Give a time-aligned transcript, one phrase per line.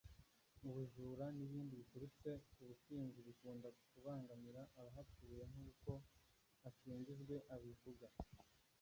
[0.67, 5.91] ubujura n’ibindi biturutse ku businzi bikunda kubangamira abahatuye nk’uko
[6.67, 8.07] Asingizwe abivuga